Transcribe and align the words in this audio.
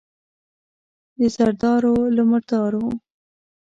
د 1.19 1.21
زردارو، 1.35 1.95
له 2.15 2.23
مردارو. 2.29 2.85